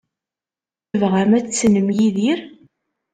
Tebɣam 0.89 1.31
ad 1.37 1.45
tessnem 1.47 1.87
Yidir? 1.97 2.39